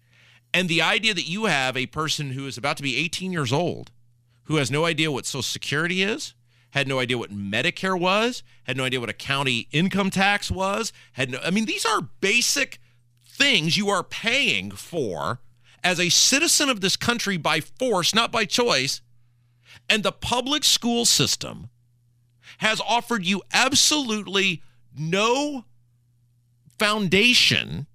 [0.53, 3.53] And the idea that you have a person who is about to be 18 years
[3.53, 3.91] old,
[4.43, 6.33] who has no idea what Social Security is,
[6.71, 10.91] had no idea what Medicare was, had no idea what a county income tax was,
[11.13, 12.79] had no, I mean, these are basic
[13.25, 15.39] things you are paying for
[15.83, 19.01] as a citizen of this country by force, not by choice.
[19.89, 21.69] And the public school system
[22.59, 24.61] has offered you absolutely
[24.97, 25.65] no
[26.81, 27.85] foundation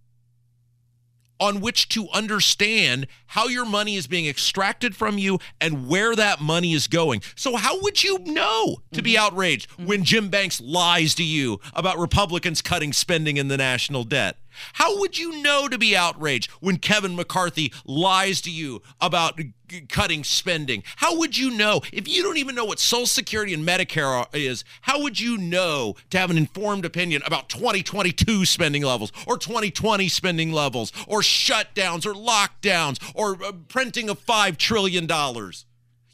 [1.40, 6.40] on which to understand how your money is being extracted from you and where that
[6.40, 7.20] money is going.
[7.34, 9.24] So, how would you know to be mm-hmm.
[9.24, 14.36] outraged when Jim Banks lies to you about Republicans cutting spending in the national debt?
[14.74, 19.38] How would you know to be outraged when Kevin McCarthy lies to you about
[19.68, 20.82] g- cutting spending?
[20.96, 24.28] How would you know if you don't even know what Social Security and Medicare are-
[24.32, 24.64] is?
[24.82, 30.08] How would you know to have an informed opinion about 2022 spending levels or 2020
[30.08, 35.06] spending levels or shutdowns or lockdowns or uh, printing of $5 trillion?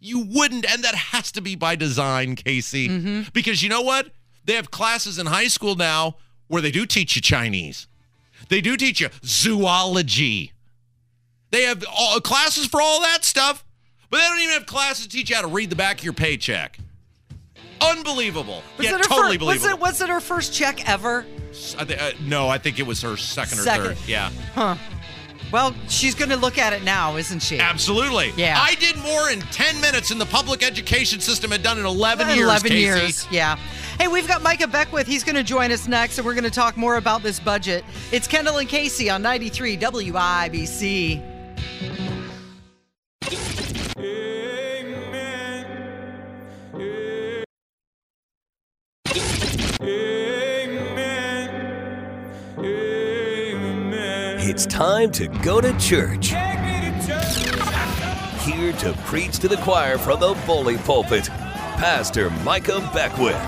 [0.04, 3.22] You wouldn't, and that has to be by design, Casey.
[3.32, 4.08] Because you know what?
[4.44, 6.16] They have classes in high school now
[6.48, 7.86] where they do teach you Chinese.
[8.48, 10.52] They do teach you zoology.
[11.50, 13.64] They have all, classes for all that stuff,
[14.10, 16.04] but they don't even have classes to teach you how to read the back of
[16.04, 16.78] your paycheck.
[17.80, 18.62] Unbelievable.
[18.78, 19.68] was yeah, totally fir- was believable.
[19.70, 21.26] it was it her first check ever?
[21.78, 23.96] I thi- uh, no, I think it was her second or third.
[24.06, 24.30] Yeah,
[25.52, 27.58] Well, she's going to look at it now, isn't she?
[27.58, 28.32] absolutely.
[28.36, 28.58] Yeah.
[28.58, 32.28] I did more in 10 minutes than the public education system had done in 11
[32.28, 32.40] years.
[32.40, 32.80] 11 Casey.
[32.80, 33.26] years.
[33.30, 33.56] Yeah.
[34.00, 35.06] Hey, we've got Micah Beckwith.
[35.06, 37.84] He's going to join us next, and we're going to talk more about this budget.
[38.10, 41.22] It's Kendall and Casey on 93 WIBC.
[54.44, 56.30] It's time to go to church.
[58.40, 63.40] Here to preach to the choir from the bully pulpit, Pastor Micah Beckwith.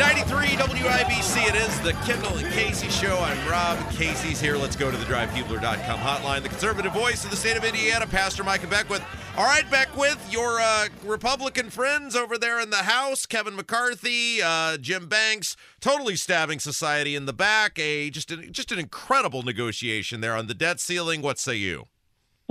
[0.00, 1.48] 93 WIBC.
[1.48, 3.20] It is the Kendall and Casey show.
[3.20, 3.78] I'm Rob.
[3.92, 4.56] Casey's here.
[4.56, 6.42] Let's go to the drivehubler.com hotline.
[6.42, 9.04] The conservative voice of the state of Indiana, Pastor Micah Beckwith.
[9.40, 14.42] All right, back with your uh, Republican friends over there in the House, Kevin McCarthy,
[14.42, 17.78] uh, Jim Banks, totally stabbing society in the back.
[17.78, 21.22] A just an, just an incredible negotiation there on the debt ceiling.
[21.22, 21.86] What say you?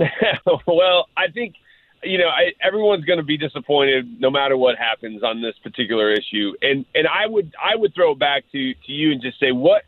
[0.66, 1.54] well, I think
[2.02, 6.12] you know I, everyone's going to be disappointed no matter what happens on this particular
[6.12, 9.38] issue, and and I would I would throw it back to to you and just
[9.38, 9.84] say what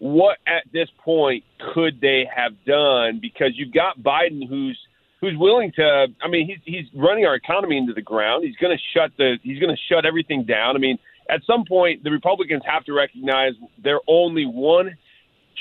[0.00, 4.76] what at this point could they have done because you've got Biden who's
[5.22, 6.08] who's willing to.
[6.20, 8.44] I mean, he's he's running our economy into the ground.
[8.44, 9.38] He's going to shut the.
[9.42, 10.76] He's going to shut everything down.
[10.76, 10.98] I mean,
[11.30, 14.98] at some point, the Republicans have to recognize they're only one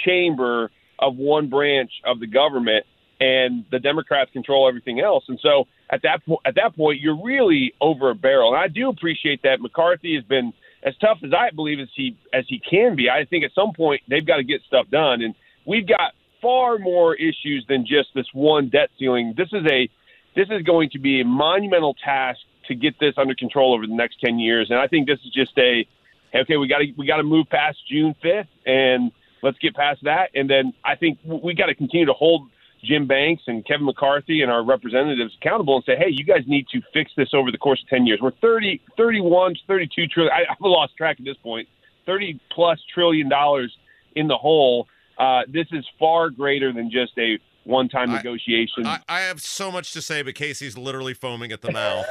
[0.04, 0.70] chamber
[1.00, 2.86] of one branch of the government,
[3.22, 5.24] and the Democrats control everything else.
[5.30, 8.54] And so, at that po- at that point, you're really over a barrel.
[8.54, 12.18] And I do appreciate that McCarthy has been as tough as I believe as he
[12.34, 13.10] as he can be.
[13.12, 16.78] I think at some point they've got to get stuff done, and we've got far
[16.78, 19.34] more issues than just this one debt ceiling.
[19.38, 19.90] This is a
[20.36, 23.96] this is going to be a monumental task to get this under control over the
[23.96, 24.68] next 10 years.
[24.70, 25.86] And I think this is just a
[26.34, 29.12] okay, we got to we got to move past June 5th and
[29.44, 30.30] let's get past that.
[30.36, 32.50] And then I think we got to continue to hold
[32.84, 36.68] Jim Banks and Kevin McCarthy and our representatives accountable and say, hey, you guys need
[36.70, 38.20] to fix this over the course of 10 years.
[38.22, 40.34] We're 30, 31, 32 trillion.
[40.34, 41.68] I, I've lost track at this point.
[42.06, 43.76] 30 plus trillion dollars
[44.16, 44.88] in the hole.
[45.22, 48.88] Uh, this is far greater than just a one-time negotiation.
[48.88, 52.08] I, I have so much to say, but Casey's literally foaming at the mouth.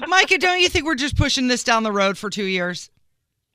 [0.06, 2.90] Micah, don't you think we're just pushing this down the road for two years?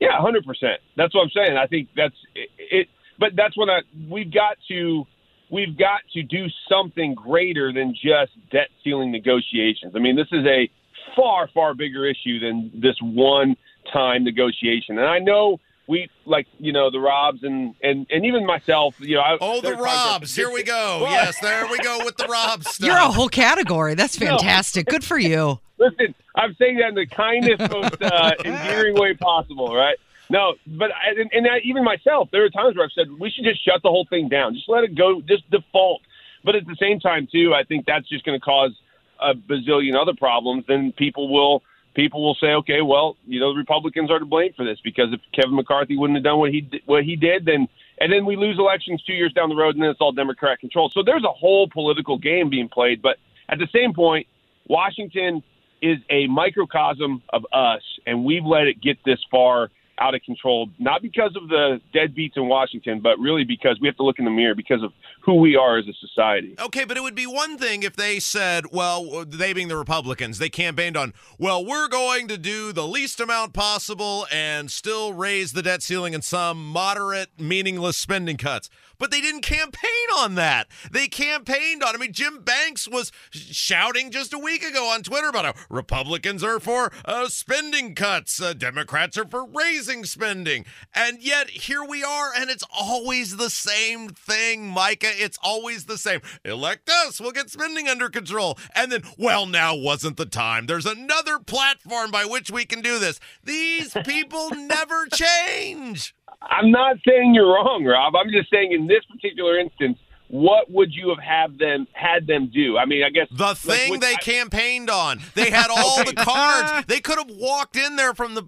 [0.00, 0.80] Yeah, hundred percent.
[0.98, 1.56] That's what I'm saying.
[1.56, 2.88] I think that's it, it.
[3.18, 5.06] But that's when I we've got to
[5.50, 9.94] we've got to do something greater than just debt ceiling negotiations.
[9.96, 10.68] I mean, this is a
[11.16, 13.56] far far bigger issue than this one
[13.92, 14.98] time negotiation.
[14.98, 15.58] And I know
[15.92, 18.96] we like you know the Robs and and and even myself.
[18.98, 20.34] You know, I, oh the Robs.
[20.34, 21.00] Here we go.
[21.02, 22.66] yes, there we go with the Robs.
[22.68, 22.86] Stuff.
[22.86, 23.94] You're a whole category.
[23.94, 24.86] That's fantastic.
[24.86, 25.60] Good for you.
[25.78, 29.96] Listen, I'm saying that in the kindest, most uh, endearing way possible, right?
[30.30, 33.30] No, but I, and, and I, even myself, there are times where I've said we
[33.30, 36.00] should just shut the whole thing down, just let it go, just default.
[36.42, 38.72] But at the same time, too, I think that's just going to cause
[39.20, 40.64] a bazillion other problems.
[40.66, 41.62] Then people will
[41.94, 45.12] people will say, okay, well, you know, the Republicans are to blame for this because
[45.12, 48.36] if Kevin McCarthy wouldn't have done what he what he did, then and then we
[48.36, 50.90] lose elections two years down the road, and then it's all Democrat control.
[50.90, 53.02] So there's a whole political game being played.
[53.02, 54.26] But at the same point,
[54.66, 55.42] Washington
[55.80, 60.68] is a microcosm of us, and we've let it get this far out of control,
[60.78, 64.24] not because of the deadbeats in Washington, but really because we have to look in
[64.24, 64.92] the mirror because of
[65.24, 66.54] who we are as a society.
[66.58, 70.38] Okay, but it would be one thing if they said, well, they being the Republicans,
[70.38, 75.52] they campaigned on, well, we're going to do the least amount possible and still raise
[75.52, 78.68] the debt ceiling and some moderate, meaningless spending cuts.
[78.98, 80.68] But they didn't campaign on that.
[80.92, 85.28] They campaigned on, I mean, Jim Banks was shouting just a week ago on Twitter
[85.28, 90.64] about how Republicans are for uh, spending cuts, uh, Democrats are for raising spending.
[90.94, 95.11] And yet here we are, and it's always the same thing, Micah.
[95.16, 96.20] It's always the same.
[96.44, 98.58] Elect us, we'll get spending under control.
[98.74, 100.66] And then, well, now wasn't the time.
[100.66, 103.20] There's another platform by which we can do this.
[103.44, 106.14] These people never change.
[106.42, 108.14] I'm not saying you're wrong, Rob.
[108.16, 109.98] I'm just saying in this particular instance,
[110.32, 112.78] what would you have had them had them do?
[112.78, 115.20] I mean, I guess the thing like, they I, campaigned on.
[115.34, 116.10] They had all okay.
[116.10, 116.86] the cards.
[116.86, 118.42] They could have walked in there from the.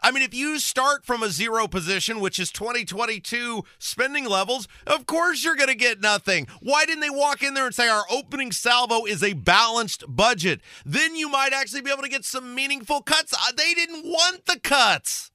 [0.00, 5.06] I mean, if you start from a zero position, which is 2022 spending levels, of
[5.06, 6.46] course you're going to get nothing.
[6.62, 10.60] Why didn't they walk in there and say our opening salvo is a balanced budget?
[10.86, 13.34] Then you might actually be able to get some meaningful cuts.
[13.34, 15.32] Uh, they didn't want the cuts.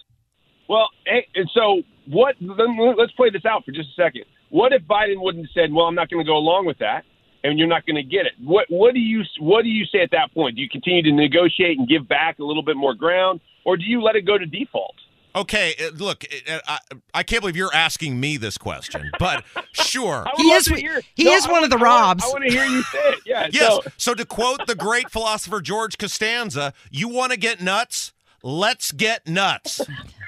[0.70, 2.36] Well, and so what?
[2.40, 4.24] Let's play this out for just a second.
[4.50, 7.06] What if Biden wouldn't have said, "Well, I'm not going to go along with that,"
[7.44, 8.34] and you're not going to get it?
[8.44, 10.56] What What do you What do you say at that point?
[10.56, 13.84] Do you continue to negotiate and give back a little bit more ground, or do
[13.84, 14.96] you let it go to default?
[15.36, 16.80] Okay, uh, look, uh, I,
[17.14, 20.26] I, can't believe you're asking me this question, but sure.
[20.38, 22.24] he is hear, he no, is one of the Robs.
[22.24, 23.20] I want to hear you say it.
[23.28, 23.48] Yeah.
[23.52, 23.62] yes.
[23.62, 23.82] So.
[23.98, 28.12] so to quote the great philosopher George Costanza, you want to get nuts?
[28.42, 29.82] Let's get nuts.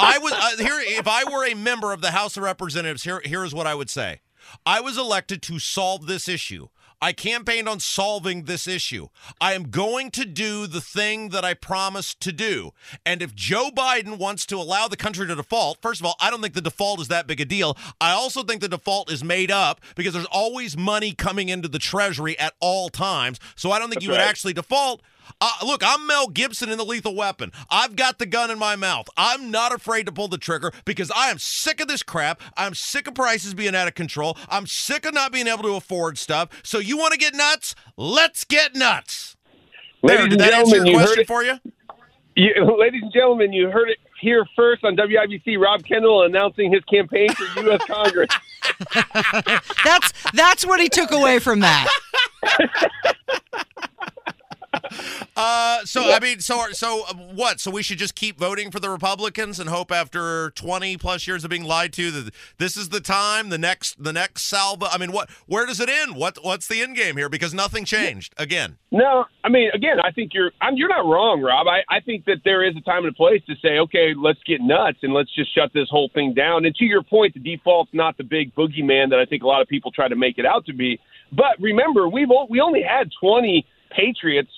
[0.00, 0.80] I was uh, here.
[0.80, 3.90] If I were a member of the House of Representatives, here here's what I would
[3.90, 4.20] say.
[4.66, 6.68] I was elected to solve this issue.
[7.00, 9.08] I campaigned on solving this issue.
[9.38, 12.72] I am going to do the thing that I promised to do.
[13.04, 16.30] And if Joe Biden wants to allow the country to default, first of all, I
[16.30, 17.76] don't think the default is that big a deal.
[18.00, 21.78] I also think the default is made up because there's always money coming into the
[21.78, 23.38] Treasury at all times.
[23.54, 24.20] So I don't think That's you right.
[24.20, 25.02] would actually default.
[25.40, 27.52] Uh, look, I'm Mel Gibson in The Lethal Weapon.
[27.70, 29.08] I've got the gun in my mouth.
[29.16, 32.40] I'm not afraid to pull the trigger because I am sick of this crap.
[32.56, 34.36] I'm sick of prices being out of control.
[34.48, 36.48] I'm sick of not being able to afford stuff.
[36.62, 37.74] So you want to get nuts?
[37.96, 39.36] Let's get nuts.
[40.02, 41.58] Ladies there, did that answer your question for you?
[42.36, 42.52] you?
[42.78, 45.58] Ladies and gentlemen, you heard it here first on WIBC.
[45.58, 47.80] Rob Kendall announcing his campaign for U.S.
[47.86, 48.30] Congress.
[49.84, 51.88] that's that's what he took away from that.
[55.36, 57.58] Uh, so I mean, so so uh, what?
[57.58, 61.42] So we should just keep voting for the Republicans and hope after 20 plus years
[61.42, 64.86] of being lied to that this is the time, the next, the next salva.
[64.92, 65.28] I mean, what?
[65.46, 66.14] Where does it end?
[66.14, 66.38] What?
[66.42, 67.28] What's the end game here?
[67.28, 68.78] Because nothing changed again.
[68.92, 71.66] No, I mean, again, I think you're I'm, you're not wrong, Rob.
[71.66, 74.40] I, I think that there is a time and a place to say, okay, let's
[74.46, 76.64] get nuts and let's just shut this whole thing down.
[76.64, 79.62] And to your point, the default's not the big boogeyman that I think a lot
[79.62, 81.00] of people try to make it out to be.
[81.32, 84.50] But remember, we've we only had 20 Patriots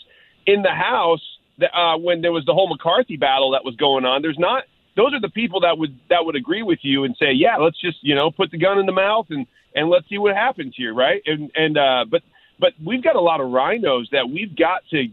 [0.46, 1.22] in the House
[1.60, 4.22] uh, when there was the whole McCarthy battle that was going on.
[4.22, 4.64] There's not;
[4.96, 7.80] those are the people that would that would agree with you and say, yeah, let's
[7.80, 10.74] just you know put the gun in the mouth and and let's see what happens
[10.76, 11.22] here, right?
[11.26, 12.22] And and uh, but
[12.58, 15.06] but we've got a lot of RINOs that we've got to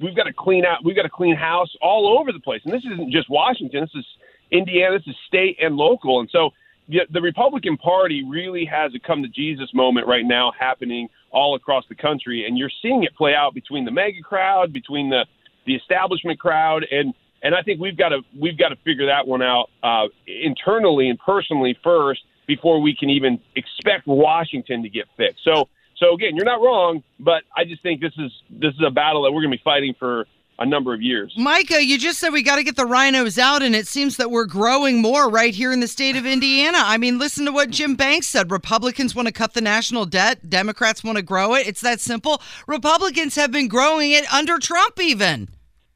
[0.00, 0.84] we've got to clean out.
[0.84, 2.60] We've got to clean house all over the place.
[2.64, 3.82] And this isn't just Washington.
[3.82, 4.06] This is
[4.50, 4.98] Indiana.
[4.98, 6.20] This is state and local.
[6.20, 6.50] And so
[6.88, 11.84] the Republican Party really has a come to Jesus moment right now happening all across
[11.88, 15.26] the country, and you're seeing it play out between the MAGA crowd, between the
[15.66, 19.26] the establishment crowd, and and I think we've got to we've got to figure that
[19.26, 25.06] one out uh, internally and personally first before we can even expect Washington to get
[25.16, 25.44] fixed.
[25.44, 28.90] So so again, you're not wrong, but I just think this is this is a
[28.90, 30.26] battle that we're going to be fighting for
[30.62, 31.34] a number of years.
[31.36, 34.30] Micah, you just said we got to get the RINOs out, and it seems that
[34.30, 36.78] we're growing more right here in the state of Indiana.
[36.80, 38.50] I mean, listen to what Jim Banks said.
[38.50, 41.66] Republicans want to cut the national debt, Democrats want to grow it.
[41.66, 42.40] It's that simple.
[42.66, 45.48] Republicans have been growing it under Trump, even.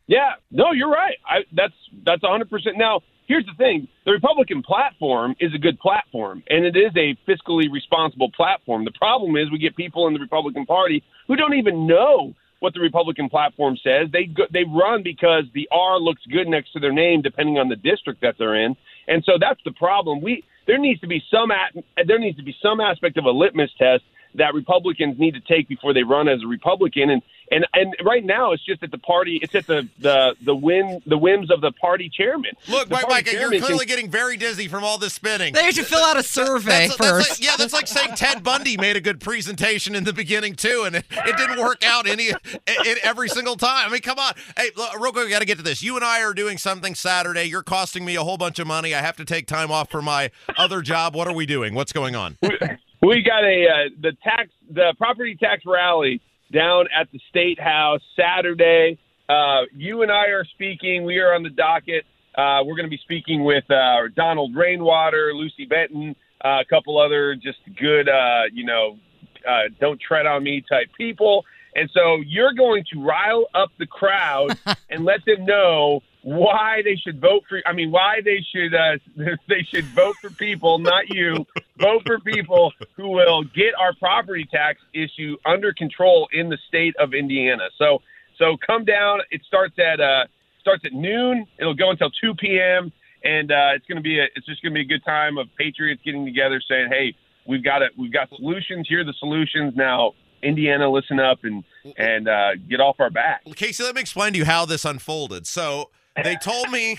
[0.08, 1.16] Yeah, no, you're right.
[1.28, 2.50] I, that's that's 100.
[2.50, 6.92] percent Now, here's the thing: the Republican platform is a good platform, and it is
[6.96, 8.84] a fiscally responsible platform.
[8.84, 12.74] The problem is we get people in the Republican Party who don't even know what
[12.74, 14.08] the Republican platform says.
[14.12, 17.68] They go, they run because the R looks good next to their name, depending on
[17.68, 18.76] the district that they're in,
[19.08, 20.20] and so that's the problem.
[20.20, 21.74] We there needs to be some at,
[22.06, 24.02] there needs to be some aspect of a litmus test
[24.36, 27.10] that Republicans need to take before they run as a Republican.
[27.10, 29.38] And and and right now, it's just at the party.
[29.42, 32.52] It's at the the the whim the whims of the party chairman.
[32.68, 35.54] Look, Mike, party Mike, you're chairman can- clearly getting very dizzy from all this spinning.
[35.54, 37.30] They should fill out a survey That's- that's first.
[37.30, 40.82] like- yeah, that's like saying Ted Bundy made a good presentation in the beginning too,
[40.86, 42.32] and it, it didn't work out any
[42.66, 43.88] it, every single time.
[43.88, 44.32] I mean, come on.
[44.56, 45.82] Hey, look, real quick, we got to get to this.
[45.82, 47.44] You and I are doing something Saturday.
[47.44, 48.92] You're costing me a whole bunch of money.
[48.94, 51.14] I have to take time off for my other job.
[51.14, 51.74] What are we doing?
[51.74, 52.36] What's going on?
[53.02, 56.20] We got a uh, the tax the property tax rally
[56.52, 58.98] down at the state house Saturday.
[59.28, 61.04] Uh, you and I are speaking.
[61.04, 62.04] We are on the docket.
[62.36, 66.98] Uh, we're going to be speaking with uh, Donald Rainwater, Lucy Brenton, uh, a couple
[67.00, 68.98] other just good, uh, you know,
[69.48, 71.44] uh, don't tread on me type people.
[71.74, 74.58] And so you're going to rile up the crowd
[74.90, 77.62] and let them know why they should vote for.
[77.66, 78.98] I mean, why they should uh,
[79.48, 81.46] they should vote for people, not you.
[81.78, 86.96] vote for people who will get our property tax issue under control in the state
[86.98, 87.68] of Indiana.
[87.78, 88.02] So
[88.38, 89.20] so come down.
[89.30, 90.24] It starts at uh,
[90.60, 91.46] starts at noon.
[91.60, 92.92] It'll go until two p.m.
[93.22, 95.38] And uh, it's going to be a, it's just going to be a good time
[95.38, 97.14] of patriots getting together, saying, "Hey,
[97.46, 97.92] we've got it.
[97.96, 98.86] We've got solutions.
[98.88, 99.74] Here are the solutions.
[99.76, 101.62] Now, Indiana, listen up and
[101.96, 105.46] and uh, get off our back." Casey, let me explain to you how this unfolded.
[105.46, 105.90] So
[106.24, 106.98] they told me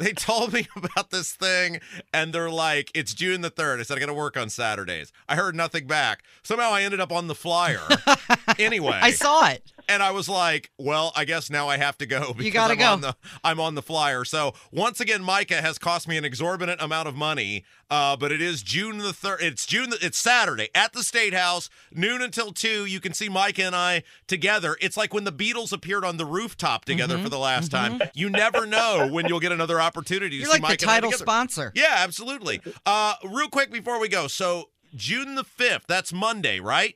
[0.00, 1.80] they told me about this thing
[2.12, 3.80] and they're like, it's June the 3rd.
[3.80, 5.12] I said, I got to work on Saturdays.
[5.28, 6.24] I heard nothing back.
[6.42, 7.80] Somehow I ended up on the flyer.
[8.58, 8.98] anyway.
[9.00, 9.62] I saw it.
[9.90, 12.78] And I was like, well, I guess now I have to go because gotta I'm
[12.78, 12.86] go.
[12.92, 14.24] on the I'm on the flyer.
[14.24, 17.64] So once again, Micah has cost me an exorbitant amount of money.
[17.92, 19.40] Uh, but it is June the third.
[19.42, 19.90] It's June.
[19.90, 22.84] The, it's Saturday at the State House, noon until two.
[22.86, 24.76] You can see Micah and I together.
[24.80, 27.24] It's like when the Beatles appeared on the rooftop together Mm-hmm.
[27.24, 28.00] for the last time.
[28.14, 30.94] You never know when you'll get another opportunity to You're see like the and I
[30.94, 31.72] title sponsor.
[31.74, 32.60] Yeah, absolutely.
[32.86, 35.86] Uh, real quick before we go, so June the fifth.
[35.88, 36.94] That's Monday, right?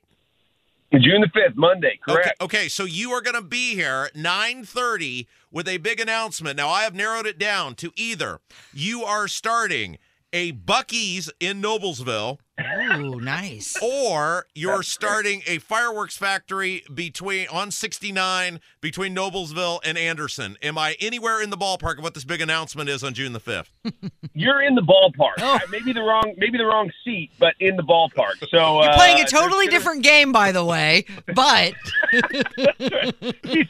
[0.92, 2.40] June the fifth, Monday, correct?
[2.40, 6.56] Okay, okay, so you are going to be here 9:30 with a big announcement.
[6.56, 8.40] Now I have narrowed it down to either
[8.72, 9.98] you are starting
[10.32, 13.76] a Buc-ee's in Noblesville Ooh, nice.
[13.82, 20.56] or you're starting a fireworks factory between on 69 between Noblesville and Anderson.
[20.62, 23.40] Am I anywhere in the ballpark of what this big announcement is on June the
[23.40, 23.70] 5th?
[24.34, 25.34] You're in the ballpark.
[25.38, 25.58] Oh.
[25.70, 28.38] Maybe the wrong, maybe the wrong seat, but in the ballpark.
[28.48, 31.06] So You're playing uh, a totally gonna- different game, by the way.
[31.34, 31.72] But
[33.44, 33.66] he's,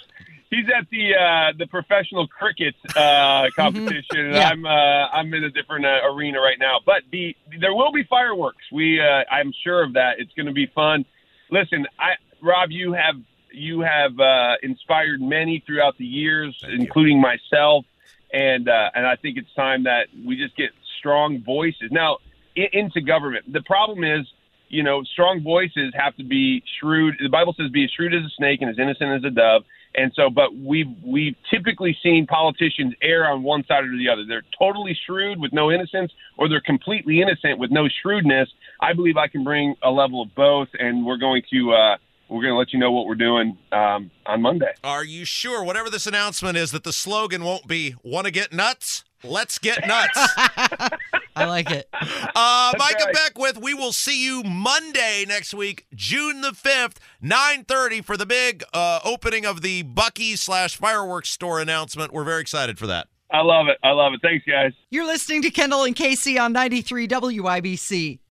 [0.54, 4.18] he's at the uh, the professional cricket uh, competition.
[4.26, 4.48] and Yeah.
[4.48, 8.04] I'm uh, I'm in a different uh, arena right now, but the there will be
[8.04, 8.64] fireworks.
[8.72, 10.14] We uh, I'm sure of that.
[10.18, 11.04] It's going to be fun.
[11.50, 13.16] Listen, I Rob, you have
[13.52, 17.84] you have uh, inspired many throughout the years, including myself,
[18.32, 22.18] and uh, and I think it's time that we just get strong voices now
[22.56, 23.52] i- into government.
[23.52, 24.26] The problem is
[24.70, 27.14] you know, strong voices have to be shrewd.
[27.22, 29.62] The Bible says, "Be as shrewd as a snake and as innocent as a dove."
[29.96, 34.24] And so, but we've we've typically seen politicians err on one side or the other.
[34.26, 38.48] They're totally shrewd with no innocence, or they're completely innocent with no shrewdness.
[38.80, 41.96] I believe I can bring a level of both, and we're going to uh,
[42.28, 44.72] we're going to let you know what we're doing um, on Monday.
[44.82, 48.52] Are you sure, whatever this announcement is, that the slogan won't be "Want to get
[48.52, 49.04] nuts?
[49.24, 50.18] Let's get nuts."
[51.36, 51.88] I like it.
[51.92, 58.16] Uh, Micah Beckwith, we will see you Monday next week, June the 5th, 9.30 for
[58.16, 62.12] the big uh, opening of the Buc-ee slash fireworks store announcement.
[62.12, 63.08] We're very excited for that.
[63.32, 63.78] I love it.
[63.82, 64.20] I love it.
[64.22, 64.72] Thanks, guys.
[64.90, 68.20] You're listening to Kendall and Casey on 93 WIBC.